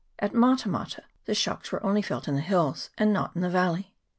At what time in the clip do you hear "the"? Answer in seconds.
1.25-1.35, 2.33-2.41, 3.43-3.49